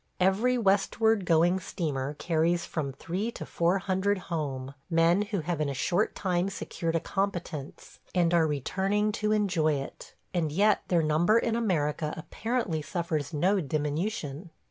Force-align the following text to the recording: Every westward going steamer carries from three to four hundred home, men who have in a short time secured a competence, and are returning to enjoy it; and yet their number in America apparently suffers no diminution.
Every 0.19 0.57
westward 0.57 1.25
going 1.27 1.59
steamer 1.59 2.15
carries 2.15 2.65
from 2.65 2.91
three 2.91 3.29
to 3.33 3.45
four 3.45 3.77
hundred 3.77 4.17
home, 4.33 4.73
men 4.89 5.21
who 5.21 5.41
have 5.41 5.61
in 5.61 5.69
a 5.69 5.75
short 5.75 6.15
time 6.15 6.49
secured 6.49 6.95
a 6.95 6.99
competence, 6.99 7.99
and 8.15 8.33
are 8.33 8.47
returning 8.47 9.11
to 9.21 9.31
enjoy 9.31 9.73
it; 9.75 10.15
and 10.33 10.51
yet 10.51 10.81
their 10.87 11.03
number 11.03 11.37
in 11.37 11.55
America 11.55 12.15
apparently 12.17 12.81
suffers 12.81 13.31
no 13.31 13.59
diminution. 13.61 14.49